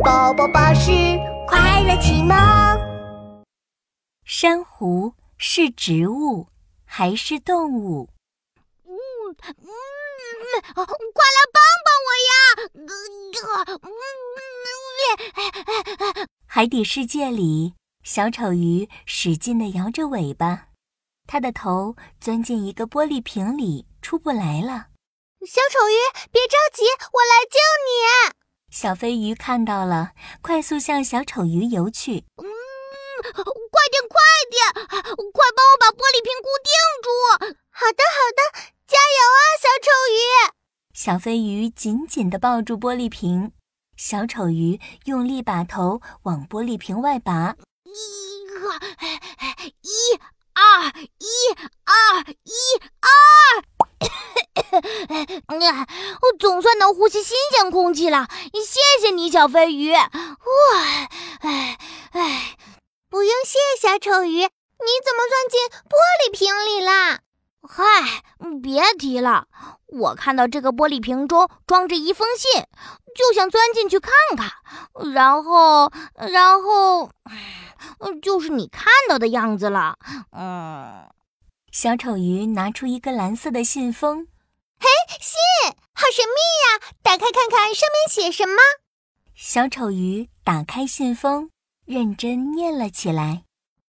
[0.00, 0.90] 宝宝巴士
[1.46, 2.34] 快乐启蒙。
[4.24, 6.48] 珊瑚是植物
[6.84, 8.08] 还是动物？
[8.86, 8.94] 嗯
[9.38, 9.66] 嗯，
[10.74, 12.32] 快来帮帮我呀！
[16.46, 20.68] 海底世界里，小丑鱼使劲地摇着尾巴，
[21.26, 24.86] 它的头钻进一个玻璃瓶里，出不来了。
[25.46, 25.94] 小丑鱼，
[26.30, 28.41] 别着急，我来救你。
[28.72, 32.24] 小飞鱼看到了，快速向小丑鱼游去。
[32.38, 32.48] 嗯，
[33.22, 34.18] 快点，快
[34.50, 36.72] 点，快帮我把玻璃瓶固定
[37.02, 37.06] 住！
[37.70, 38.40] 好的，好的，
[38.88, 40.16] 加油啊，小丑鱼！
[40.94, 43.52] 小飞鱼紧紧地抱住玻璃瓶，
[43.98, 47.54] 小丑鱼用力把头往玻璃瓶外拔。
[47.84, 48.72] 一个，
[49.82, 50.18] 一
[50.54, 51.28] 二，一
[51.84, 53.61] 二，一二。
[55.78, 59.92] 我总算能呼吸新鲜空气了，谢谢你，小飞鱼。
[59.92, 60.08] 哇，
[61.40, 61.78] 哎
[62.12, 62.56] 哎，
[63.08, 67.20] 不用谢，小丑鱼，你怎么钻进玻璃瓶里啦？
[67.62, 67.84] 嗨，
[68.60, 69.46] 别提了，
[69.86, 72.64] 我看到这个玻璃瓶中装着一封信，
[73.14, 74.50] 就想钻进去看看，
[75.12, 77.08] 然后，然后，
[78.20, 79.96] 就是你看到的样子了。
[80.32, 81.08] 嗯，
[81.70, 84.26] 小丑鱼拿出一个蓝色的信封。
[84.82, 84.88] 嘿，
[85.20, 85.38] 信，
[85.94, 86.92] 好神秘呀！
[87.04, 88.56] 打开看看，上面写什么？
[89.36, 91.50] 小丑鱼打开信封，
[91.86, 93.44] 认真念了起来：“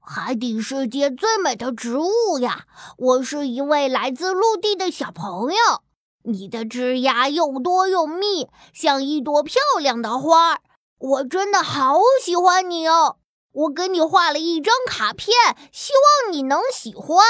[0.00, 2.64] 海底世界最美的植物呀，
[2.96, 5.58] 我是一位来自陆地的小朋友。
[6.22, 10.60] 你的枝桠又多又密，像一朵漂亮的花儿。
[10.98, 13.18] 我真的好喜欢你哦！
[13.52, 15.34] 我给你画了一张卡片，
[15.70, 15.92] 希
[16.24, 17.22] 望你能喜欢。”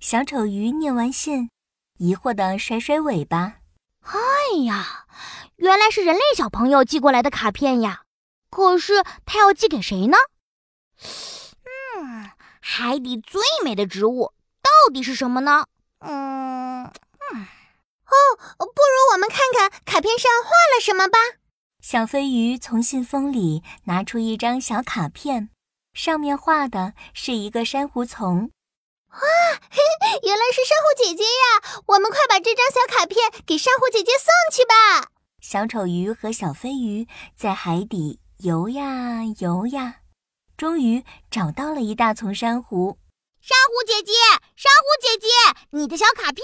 [0.00, 1.50] 小丑鱼念完信。
[1.98, 3.54] 疑惑的甩甩尾巴，
[4.02, 5.06] 哎呀，
[5.56, 8.02] 原来是人类小朋友寄过来的卡片呀！
[8.50, 10.16] 可是他要寄给谁呢？
[11.98, 12.30] 嗯，
[12.60, 15.66] 海底最美的植物到底是什么呢？
[16.00, 16.90] 嗯嗯，
[17.34, 18.12] 哦，
[18.58, 21.18] 不如我们看看卡片上画了什么吧。
[21.80, 25.48] 小飞鱼从信封里拿出一张小卡片，
[25.94, 28.50] 上面画的是一个珊瑚丛。
[30.16, 31.82] 哇，原来是珊瑚姐姐呀！
[31.86, 35.10] 我们快把这张小卡片给珊瑚姐姐送去吧。
[35.40, 37.06] 小丑鱼和小飞鱼
[37.36, 39.96] 在海底游呀游呀，
[40.56, 42.98] 终于找到了一大丛珊瑚。
[43.42, 44.12] 珊瑚姐姐，
[44.56, 45.28] 珊瑚姐姐，
[45.70, 46.42] 你的小卡片！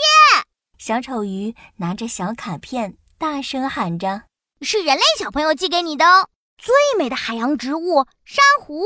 [0.78, 4.24] 小丑鱼拿着小卡片，大声喊着
[4.60, 6.28] ：“是人类小朋友寄给你的哦！
[6.58, 8.84] 最美的海洋植物——珊瑚。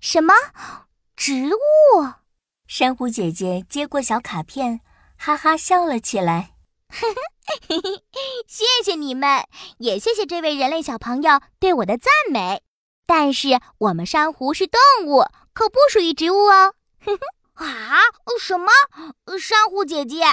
[0.00, 0.32] 什么
[1.16, 1.58] 植物？”
[2.74, 4.80] 珊瑚姐姐接过小卡片，
[5.18, 6.54] 哈哈笑了起来。
[8.48, 9.44] 谢谢你们，
[9.76, 12.62] 也谢谢这位人类小朋友对我的赞美。
[13.04, 16.72] 但是我们珊瑚是动物，可不属于植物哦。
[17.60, 18.00] 啊？
[18.40, 18.72] 什么？
[19.38, 20.24] 珊瑚姐姐，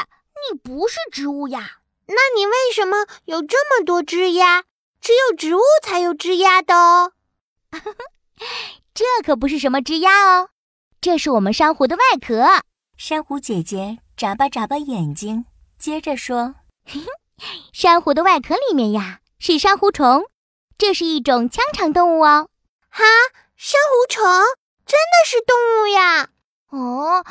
[0.50, 1.82] 你不是植物呀？
[2.08, 4.64] 那你为什么有这么多枝丫？
[5.02, 7.12] 只有植物才有枝丫的哦。
[8.96, 10.52] 这可不是什么枝丫哦。
[11.02, 12.46] 这是我们珊瑚的外壳。
[12.98, 15.46] 珊瑚姐姐眨巴眨巴眼睛，
[15.78, 16.56] 接着说
[17.72, 20.26] ：“珊瑚的外壳里面呀，是珊瑚虫，
[20.78, 22.50] 这是一种腔肠动物哦。”
[22.92, 23.06] 哈，
[23.56, 24.24] 珊瑚虫
[24.86, 26.30] 真的是动物呀？
[26.72, 27.24] 哦，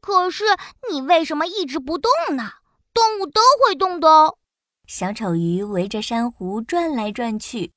[0.00, 0.44] 可是
[0.90, 2.52] 你为什么一直不动呢？
[2.94, 4.38] 动物都会动的哦。
[4.86, 7.72] 小丑鱼围着珊瑚转来转去，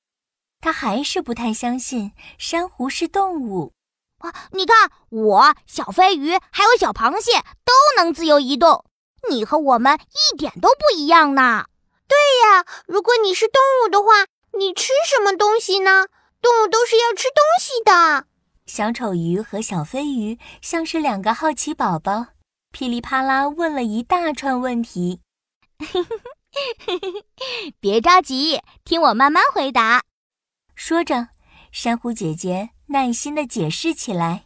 [0.62, 3.74] 它还是不太相信珊瑚是动物。
[4.20, 4.34] 啊！
[4.52, 8.86] 你看，我、小飞鱼还有小螃蟹都能自由移动，
[9.30, 11.66] 你和我们一点都不一样呢。
[12.08, 14.26] 对呀，如果你是动物的话，
[14.58, 16.08] 你吃什么东西呢？
[16.42, 18.26] 动物都是要吃东西的。
[18.66, 22.28] 小丑鱼和小飞鱼像是两个好奇宝宝，
[22.72, 25.22] 噼里啪啦问了一大串问题。
[27.80, 30.04] 别着急，听我慢慢回答。
[30.76, 31.30] 说着，
[31.72, 32.70] 珊瑚姐姐。
[32.92, 34.46] 耐心地解释起来：“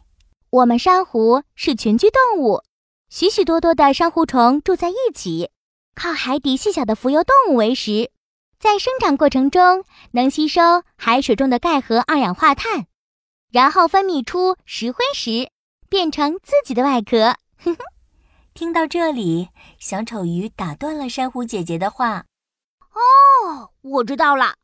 [0.50, 2.62] 我们珊瑚是群居动物，
[3.08, 5.50] 许许多多的珊瑚虫住在一起，
[5.94, 8.10] 靠海底细小的浮游动物为食，
[8.60, 10.60] 在生长过程中能吸收
[10.94, 12.86] 海水中的钙和二氧化碳，
[13.50, 15.48] 然后分泌出石灰石，
[15.88, 17.78] 变成自己的外壳。”哼哼
[18.52, 19.48] 听到这里，
[19.78, 22.26] 小丑鱼打断了珊瑚姐姐的话
[22.92, 24.56] ：“哦，我知道了，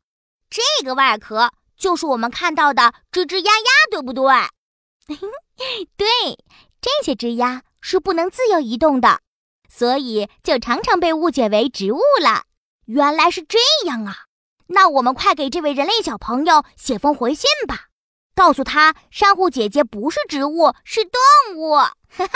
[0.51, 1.51] 这个外壳。”
[1.81, 4.23] 就是我们看到的吱吱呀呀，对不对？
[5.97, 6.05] 对，
[6.79, 9.19] 这些枝丫是不能自由移动的，
[9.67, 12.43] 所以就常常被误解为植物了。
[12.85, 13.57] 原来是这
[13.87, 14.15] 样啊！
[14.67, 17.87] 那我们快给这位人类小朋友写封回信吧，
[18.35, 21.77] 告诉他珊瑚姐姐不是植物，是动物。
[21.77, 22.29] 哈哈，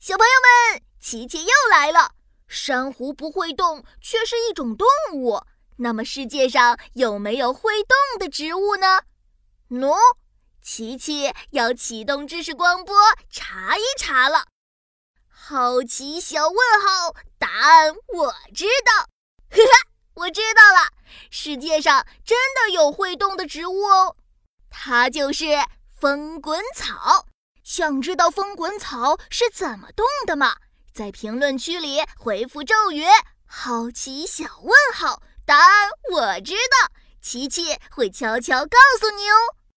[0.00, 0.32] 小朋友
[0.72, 2.12] 们，琪琪又来了。
[2.48, 5.42] 珊瑚不会动，却是一种动物。
[5.76, 9.02] 那么世界上有没有会动的植物呢？
[9.70, 9.96] 喏，
[10.62, 12.94] 琪琪要启动知识光波
[13.30, 14.46] 查一查了。
[15.28, 19.08] 好奇小问号，答案我知道。
[19.50, 19.70] 呵呵，
[20.14, 20.90] 我知道了，
[21.30, 24.16] 世界上真的有会动的植物哦，
[24.70, 25.46] 它就是
[26.00, 27.26] 风滚草。
[27.62, 30.56] 想知道风滚草是怎么动的吗？
[30.92, 33.04] 在评论区里回复咒语
[33.44, 39.63] “好奇小问号”，答案我知道，琪琪会悄悄告诉你哦。